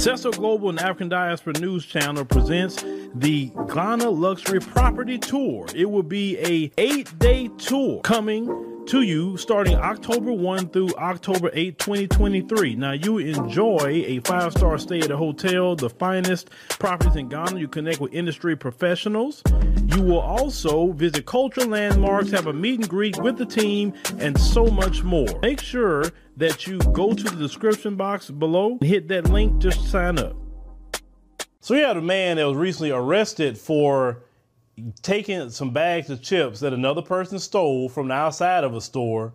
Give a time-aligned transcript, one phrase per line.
[0.00, 2.82] Cecil Global and African Diaspora News Channel presents
[3.14, 5.66] the Ghana Luxury Property Tour.
[5.74, 8.46] It will be a eight-day tour coming
[8.86, 12.74] to you starting October 1 through October 8, 2023.
[12.74, 17.58] Now, you enjoy a five star stay at a hotel, the finest properties in Ghana.
[17.58, 19.42] You connect with industry professionals.
[19.86, 24.38] You will also visit cultural landmarks, have a meet and greet with the team, and
[24.40, 25.28] so much more.
[25.42, 26.04] Make sure
[26.36, 30.36] that you go to the description box below hit that link to sign up.
[31.60, 34.22] So, we had a man that was recently arrested for
[35.02, 39.32] taking some bags of chips that another person stole from the outside of a store.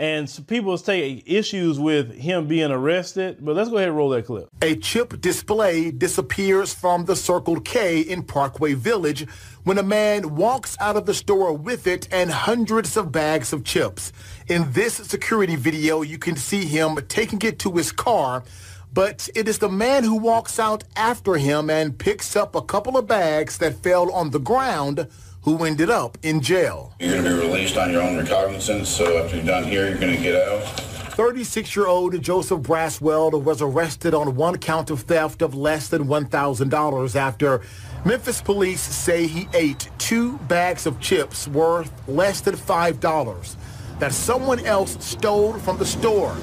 [0.00, 4.26] And people take issues with him being arrested, but let's go ahead and roll that
[4.26, 4.48] clip.
[4.62, 9.26] A chip display disappears from the Circle K in Parkway Village
[9.64, 13.64] when a man walks out of the store with it and hundreds of bags of
[13.64, 14.12] chips.
[14.46, 18.44] In this security video, you can see him taking it to his car
[18.92, 22.96] but it is the man who walks out after him and picks up a couple
[22.96, 25.08] of bags that fell on the ground
[25.42, 26.94] who ended up in jail.
[26.98, 29.98] You're going to be released on your own recognizance, so after you're done here, you're
[29.98, 30.62] going to get out.
[31.18, 37.60] 36-year-old Joseph Braswell was arrested on one count of theft of less than $1,000 after
[38.04, 43.56] Memphis police say he ate two bags of chips worth less than $5
[43.98, 46.36] that someone else stole from the store.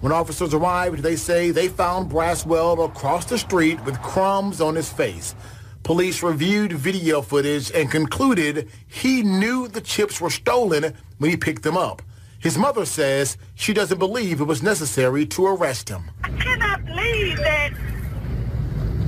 [0.00, 4.90] When officers arrived, they say they found Braswell across the street with crumbs on his
[4.90, 5.34] face.
[5.82, 11.62] Police reviewed video footage and concluded he knew the chips were stolen when he picked
[11.62, 12.00] them up.
[12.38, 16.10] His mother says she doesn't believe it was necessary to arrest him.
[16.24, 17.72] I cannot believe that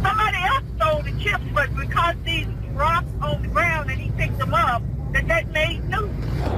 [0.02, 4.38] somebody else stole the chips, but because these rocks on the ground and he picked
[4.38, 6.10] them up, that that made news.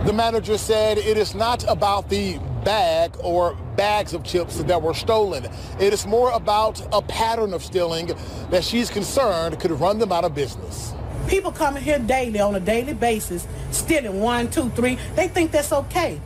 [0.06, 4.94] The manager said it is not about the bag or bags of chips that were
[4.94, 5.46] stolen.
[5.78, 8.12] It is more about a pattern of stealing
[8.50, 10.92] that she's concerned could run them out of business.
[11.28, 14.98] People coming here daily on a daily basis, stealing one, two, three.
[15.14, 16.20] They think that's okay.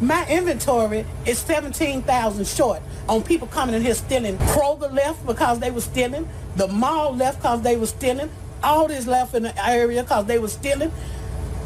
[0.00, 4.36] My inventory is 17,000 short on people coming in here stealing.
[4.38, 6.28] Kroger left because they were stealing.
[6.56, 8.30] The mall left because they were stealing.
[8.62, 10.90] All this left in the area because they were stealing.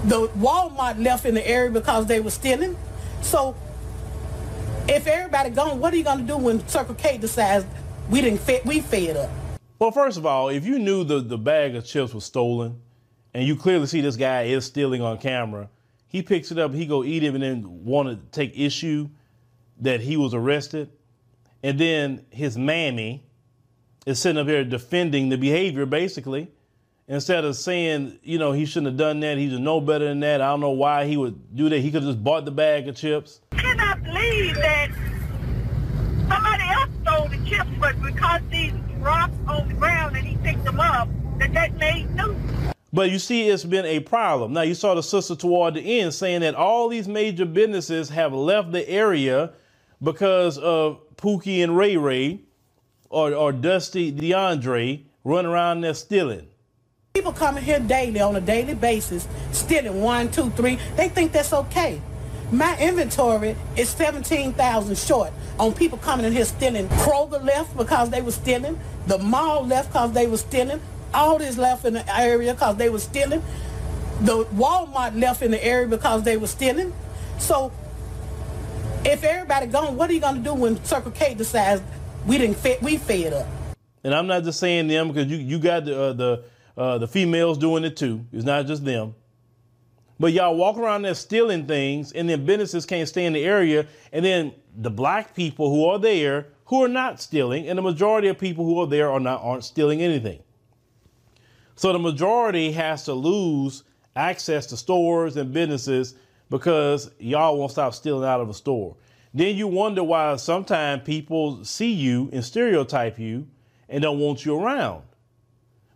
[0.05, 2.77] The Walmart left in the area because they were stealing.
[3.23, 3.55] So
[4.89, 7.67] if everybody gone, what are you going to do when Circle K decides
[8.09, 9.31] we didn't fit, we fed up?
[9.79, 12.81] Well, first of all, if you knew the, the bag of chips was stolen,
[13.35, 15.69] and you clearly see this guy is stealing on camera,
[16.07, 19.09] he picks it up, he go eat it, and then want to take issue
[19.81, 20.91] that he was arrested,
[21.63, 23.25] and then his mammy
[24.07, 26.51] is sitting up here defending the behavior, basically,
[27.07, 30.21] instead of saying, you know, he shouldn't have done that, he should know better than
[30.21, 30.41] that.
[30.41, 31.79] I don't know why he would do that.
[31.79, 33.41] He could have just bought the bag of chips
[33.79, 34.91] cannot believe that
[36.29, 40.65] somebody else stole the chips, but because these rocks on the ground and he picked
[40.65, 41.09] them up,
[41.39, 42.37] that that made news.
[42.91, 44.55] But you see, it's been a problem.
[44.55, 48.33] Now, you saw the sister toward the end saying that all these major businesses have
[48.33, 49.53] left the area
[50.03, 52.41] because of Pookie and Ray Ray
[53.11, 56.49] or, or Dusty DeAndre running around there stealing.
[57.13, 60.79] People coming here daily on a daily basis, stealing one, two, three.
[60.97, 62.01] They think that's okay.
[62.51, 66.89] My inventory is 17,000 short on people coming in here stealing.
[66.89, 68.79] Kroger left because they were stealing.
[69.07, 70.81] The mall left because they were stealing.
[71.13, 73.43] All this left in the area because they were stealing.
[74.23, 76.95] The Walmart left in the area because they were stealing.
[77.39, 77.71] So
[79.05, 81.83] if everybody gone, what are you going to do when Circle K decides
[82.27, 83.47] we didn't fit, we fed up?
[84.03, 86.45] And I'm not just saying them because you, you got the, uh, the,
[86.79, 88.25] uh, the females doing it too.
[88.33, 89.15] It's not just them.
[90.21, 93.87] But y'all walk around there stealing things, and then businesses can't stay in the area.
[94.13, 98.29] And then the black people who are there who are not stealing, and the majority
[98.29, 100.41] of people who are there are not aren't stealing anything.
[101.77, 103.85] So the majority has to lose
[104.17, 106.15] access to stores and businesses
[106.51, 108.97] because y'all won't stop stealing out of a store.
[109.33, 113.47] Then you wonder why sometimes people see you and stereotype you
[113.89, 115.05] and don't want you around.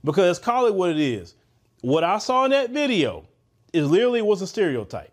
[0.04, 1.34] Because call it what it is.
[1.80, 3.26] What I saw in that video
[3.72, 5.12] it literally was a stereotype.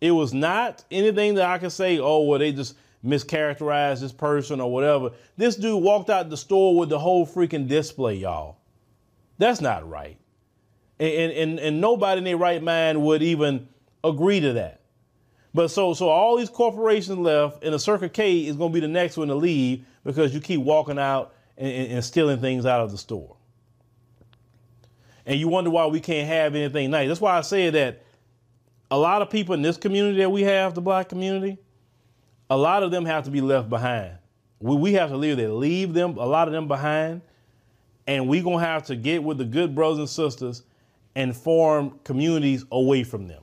[0.00, 4.60] It was not anything that I could say, oh, well, they just mischaracterized this person
[4.60, 5.10] or whatever.
[5.36, 8.56] This dude walked out the store with the whole freaking display, y'all.
[9.38, 10.16] That's not right.
[11.00, 13.68] And, and, and nobody in their right mind would even
[14.02, 14.80] agree to that.
[15.54, 18.80] But so so all these corporations left, and the Circle K is going to be
[18.80, 22.80] the next one to leave because you keep walking out and, and stealing things out
[22.80, 23.37] of the store
[25.28, 27.06] and you wonder why we can't have anything nice.
[27.06, 28.02] That's why I say that
[28.90, 31.58] a lot of people in this community that we have, the black community,
[32.48, 34.16] a lot of them have to be left behind.
[34.58, 37.20] We, we have to leave they leave them a lot of them behind,
[38.06, 40.62] and we're gonna have to get with the good brothers and sisters
[41.14, 43.42] and form communities away from them.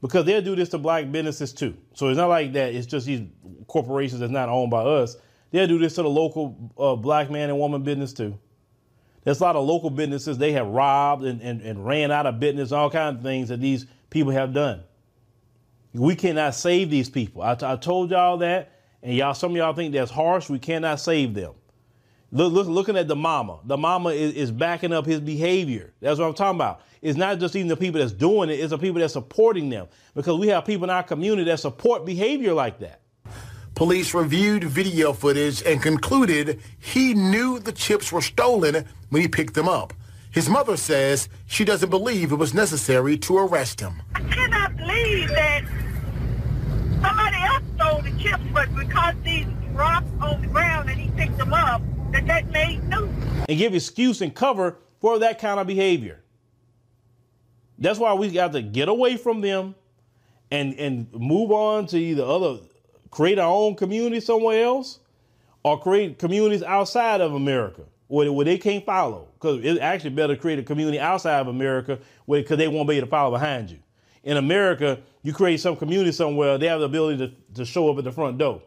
[0.00, 1.76] Because they'll do this to black businesses too.
[1.94, 2.72] So it's not like that.
[2.76, 3.22] It's just these
[3.66, 5.16] corporations that's not owned by us.
[5.50, 8.38] They'll do this to the local uh, black man and woman business too.
[9.24, 12.40] There's a lot of local businesses they have robbed and, and, and ran out of
[12.40, 14.82] business, all kinds of things that these people have done.
[15.92, 17.42] We cannot save these people.
[17.42, 18.72] I, t- I told y'all that,
[19.02, 20.48] and y'all, some of y'all think that's harsh.
[20.48, 21.54] We cannot save them.
[22.30, 25.94] Look, look, looking at the mama, the mama is, is backing up his behavior.
[26.00, 26.82] That's what I'm talking about.
[27.00, 29.88] It's not just even the people that's doing it; it's the people that's supporting them.
[30.14, 33.00] Because we have people in our community that support behavior like that.
[33.78, 39.54] Police reviewed video footage and concluded he knew the chips were stolen when he picked
[39.54, 39.94] them up.
[40.32, 44.02] His mother says she doesn't believe it was necessary to arrest him.
[44.16, 45.62] I cannot believe that
[47.00, 51.38] somebody else stole the chips, but because these rocks on the ground and he picked
[51.38, 51.80] them up,
[52.10, 53.08] that that made news.
[53.48, 56.24] And give excuse and cover for that kind of behavior.
[57.78, 59.76] That's why we got to get away from them
[60.50, 62.58] and and move on to either other
[63.10, 64.98] create our own community somewhere else
[65.62, 69.28] or create communities outside of America where, where they can't follow.
[69.34, 72.96] Because it's actually better to create a community outside of America because they won't be
[72.96, 73.78] able to follow behind you.
[74.24, 77.98] In America, you create some community somewhere, they have the ability to, to show up
[77.98, 78.62] at the front door.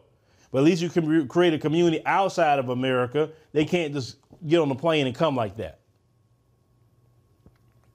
[0.51, 3.29] But at least you can re- create a community outside of America.
[3.53, 4.17] They can't just
[4.47, 5.79] get on the plane and come like that.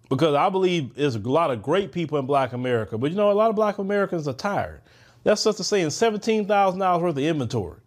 [0.09, 3.31] Because I believe there's a lot of great people in black America, but you know,
[3.31, 4.81] a lot of black Americans are tired.
[5.27, 7.81] That's just to saying $17,000 worth of inventory.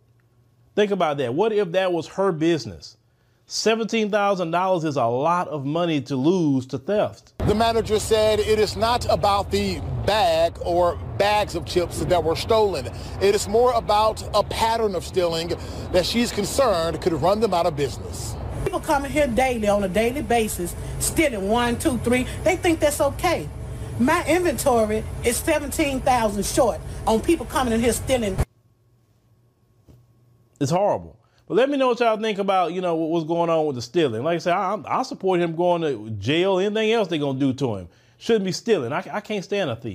[0.76, 1.34] Think about that.
[1.34, 2.98] What if that was her business?
[3.48, 7.32] $17,000 is a lot of money to lose to theft.
[7.48, 12.36] The manager said it is not about the bag or bags of chips that were
[12.36, 12.88] stolen.
[13.22, 15.54] It is more about a pattern of stealing
[15.94, 18.36] that she's concerned could run them out of business.
[18.66, 22.28] People coming here daily on a daily basis, stealing one, two, three.
[22.44, 23.48] They think that's okay.
[24.00, 28.38] My inventory is 17,000 short on people coming in here stealing.
[30.62, 31.20] It's horrible.
[31.48, 33.82] But let me know what y'all think about, you know, what's going on with the
[33.82, 34.24] stealing.
[34.24, 37.46] Like I said, I, I support him going to jail, anything else they're going to
[37.48, 37.90] do to him.
[38.20, 38.94] Shouldn't be stealing.
[38.94, 39.88] I, I can't stand a thief.